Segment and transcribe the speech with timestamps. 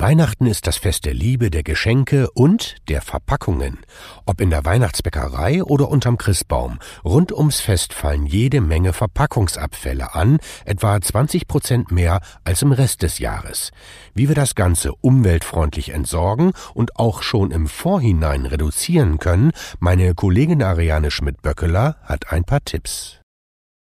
[0.00, 3.80] Weihnachten ist das Fest der Liebe, der Geschenke und der Verpackungen.
[4.24, 6.78] Ob in der Weihnachtsbäckerei oder unterm Christbaum.
[7.04, 13.02] Rund ums Fest fallen jede Menge Verpackungsabfälle an, etwa 20 Prozent mehr als im Rest
[13.02, 13.72] des Jahres.
[14.14, 20.62] Wie wir das Ganze umweltfreundlich entsorgen und auch schon im Vorhinein reduzieren können, meine Kollegin
[20.62, 23.19] Ariane Schmidt-Böckeler hat ein paar Tipps.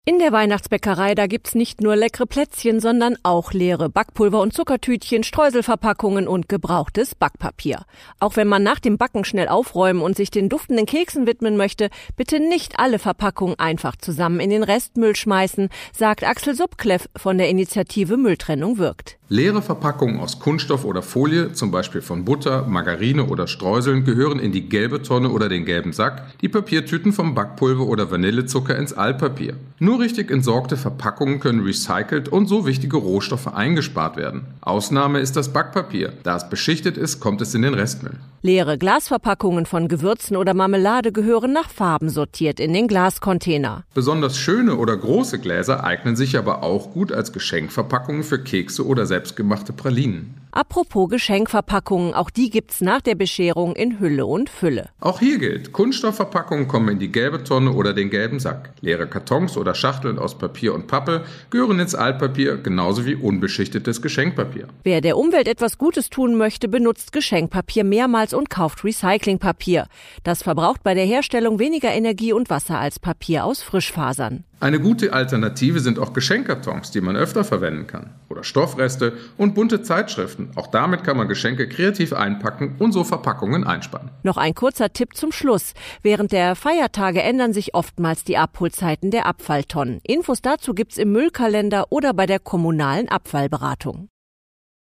[0.09, 5.21] In der Weihnachtsbäckerei, da gibt's nicht nur leckere Plätzchen, sondern auch leere Backpulver und Zuckertütchen,
[5.21, 7.86] Streuselverpackungen und gebrauchtes Backpapier.
[8.19, 11.91] Auch wenn man nach dem Backen schnell aufräumen und sich den duftenden Keksen widmen möchte,
[12.15, 17.50] bitte nicht alle Verpackungen einfach zusammen in den Restmüll schmeißen, sagt Axel Subkleff von der
[17.50, 19.18] Initiative Mülltrennung wirkt.
[19.32, 24.51] Leere Verpackungen aus Kunststoff oder Folie, zum Beispiel von Butter, Margarine oder Streuseln, gehören in
[24.51, 29.54] die gelbe Tonne oder den gelben Sack, die Papiertüten vom Backpulver oder Vanillezucker ins Altpapier.
[29.78, 34.47] Nur richtig entsorgte Verpackungen können recycelt und so wichtige Rohstoffe eingespart werden.
[34.61, 36.11] Ausnahme ist das Backpapier.
[36.23, 38.16] Da es beschichtet ist, kommt es in den Restmüll.
[38.42, 43.84] Leere Glasverpackungen von Gewürzen oder Marmelade gehören nach Farben sortiert in den Glascontainer.
[43.94, 49.06] Besonders schöne oder große Gläser eignen sich aber auch gut als Geschenkverpackungen für Kekse oder
[49.20, 50.36] selbstgemachte Pralinen.
[50.52, 54.89] Apropos Geschenkverpackungen, auch die gibt's nach der Bescherung in Hülle und Fülle.
[55.00, 58.72] Auch hier gilt, Kunststoffverpackungen kommen in die gelbe Tonne oder den gelben Sack.
[58.81, 64.67] Leere Kartons oder Schachteln aus Papier und Pappe gehören ins Altpapier, genauso wie unbeschichtetes Geschenkpapier.
[64.84, 69.86] Wer der Umwelt etwas Gutes tun möchte, benutzt Geschenkpapier mehrmals und kauft Recyclingpapier.
[70.23, 74.45] Das verbraucht bei der Herstellung weniger Energie und Wasser als Papier aus Frischfasern.
[74.62, 78.16] Eine gute Alternative sind auch Geschenkkartons, die man öfter verwenden kann.
[78.30, 80.52] Oder Stoffreste und bunte Zeitschriften.
[80.55, 84.11] Auch damit kann man Geschenke kreativ einpacken und so Verpackungen einsparen.
[84.23, 85.73] Noch ein kurzer Tipp zum Schluss.
[86.03, 90.00] Während der Feiertage ändern sich oftmals die Abholzeiten der Abfalltonnen.
[90.03, 94.09] Infos dazu gibt's im Müllkalender oder bei der kommunalen Abfallberatung.